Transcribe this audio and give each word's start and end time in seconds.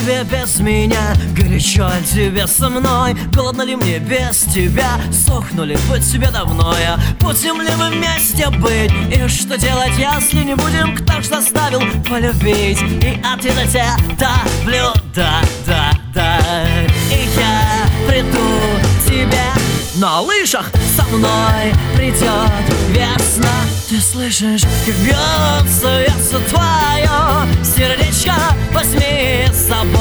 тебе 0.00 0.24
без 0.24 0.60
меня? 0.60 1.14
Горячо 1.36 1.88
ли 1.88 2.06
тебе 2.06 2.46
со 2.46 2.68
мной? 2.68 3.14
Голодно 3.32 3.62
ли 3.62 3.76
мне 3.76 3.98
без 3.98 4.40
тебя? 4.40 4.98
Сохнули 5.12 5.76
быть 5.88 6.10
тебе 6.10 6.28
давно 6.30 6.74
я 6.78 6.98
Будем 7.20 7.60
ли 7.60 7.70
мы 7.76 7.90
вместе 7.90 8.48
быть? 8.50 8.92
И 9.14 9.28
что 9.28 9.58
делать, 9.58 9.92
если 9.98 10.42
не 10.42 10.54
будем? 10.54 10.96
Кто 10.96 11.20
ж 11.20 11.26
заставил 11.26 11.80
полюбить? 12.08 12.80
И 12.80 13.20
ответ 13.24 13.58
от 13.58 13.68
тебя 13.68 13.96
давлю, 14.18 14.92
да, 15.14 15.42
да, 15.66 15.90
да 16.14 16.38
И 17.10 17.28
я 17.36 18.08
приду 18.08 18.38
к 18.98 19.06
тебе 19.06 19.44
на 19.96 20.20
лыжах 20.20 20.70
со 20.96 21.04
мной 21.14 21.74
придет 21.94 22.50
весна 22.88 23.79
Слышишь, 24.00 24.62
как 24.86 24.94
бьется 24.96 26.40
твое 26.48 27.46
сердечко 27.62 28.34
Возьми 28.72 29.46
с 29.52 29.68
собой 29.68 29.99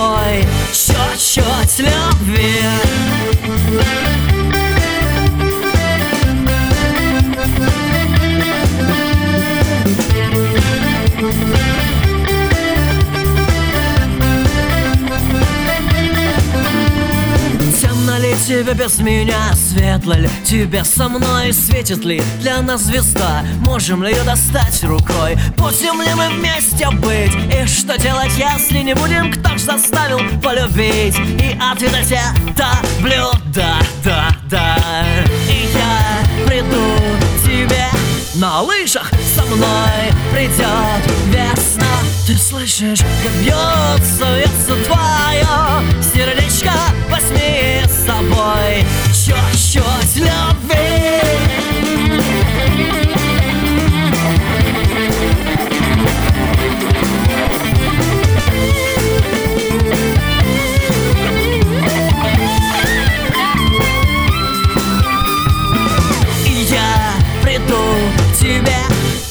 тебе 18.47 18.73
без 18.73 18.99
меня? 18.99 19.53
Светло 19.53 20.13
ли 20.13 20.29
тебе 20.43 20.83
со 20.83 21.09
мной? 21.09 21.53
Светит 21.53 22.05
ли 22.05 22.21
для 22.41 22.61
нас 22.61 22.81
звезда? 22.81 23.43
Можем 23.65 24.03
ли 24.03 24.11
ее 24.11 24.23
достать 24.23 24.83
рукой? 24.83 25.37
Будем 25.57 26.01
ли 26.01 26.13
мы 26.13 26.29
вместе 26.29 26.89
быть? 26.91 27.33
И 27.53 27.67
что 27.67 27.97
делать, 27.97 28.31
если 28.37 28.79
не 28.79 28.95
будем? 28.95 29.31
Кто 29.31 29.57
ж 29.57 29.61
заставил 29.61 30.19
полюбить? 30.41 31.17
И 31.17 31.57
ответ 31.59 31.93
от 31.93 32.05
тебя 32.05 32.33
давлю, 32.55 33.31
да, 33.53 33.79
да, 34.03 34.29
да 34.49 34.77
И 35.49 35.69
я 35.73 36.47
приду 36.47 36.95
тебе 37.43 37.87
на 38.35 38.61
лыжах 38.61 39.11
со 39.35 39.43
мной 39.43 40.13
придет 40.31 41.03
весна 41.27 41.85
Ты 42.25 42.37
слышишь, 42.37 42.99
как 43.21 43.33
бьется, 43.33 44.25
бьется 44.37 44.75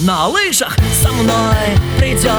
на 0.00 0.28
лыжах 0.28 0.76
со 1.02 1.10
мной 1.12 1.76
придет 1.98 2.32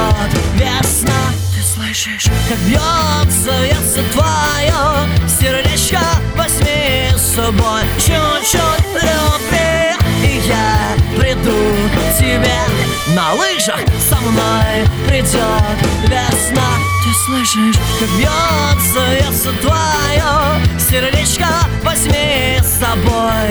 весна. 0.56 1.12
Ты 1.54 1.62
слышишь, 1.62 2.26
как 2.48 2.58
бьется, 2.60 3.52
бьется 3.62 4.04
твое 4.12 5.10
сердечко 5.28 6.00
Возьми 6.36 7.10
с 7.16 7.36
собой. 7.36 7.82
Чуть-чуть 7.98 8.86
любви 8.94 9.96
И 10.24 10.42
я 10.48 10.96
приду 11.18 11.52
к 11.94 12.18
тебе. 12.18 12.60
На 13.14 13.34
лыжах 13.34 13.82
со 14.10 14.16
мной 14.22 14.88
придет 15.08 15.34
весна. 16.04 16.70
Ты 17.04 17.14
слышишь, 17.26 17.76
как 18.00 18.10
бьется, 18.18 19.00
бьется 19.16 19.52
твое 19.62 20.80
сердечко 20.80 21.48
Возьми 21.84 22.58
с 22.62 22.80
собой 22.80 23.49